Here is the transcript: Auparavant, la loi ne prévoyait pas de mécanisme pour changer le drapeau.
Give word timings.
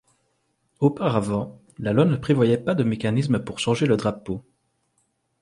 Auparavant, 0.79 1.61
la 1.77 1.93
loi 1.93 2.05
ne 2.05 2.15
prévoyait 2.17 2.57
pas 2.57 2.73
de 2.73 2.83
mécanisme 2.83 3.37
pour 3.37 3.59
changer 3.59 3.85
le 3.85 3.97
drapeau. 3.97 4.43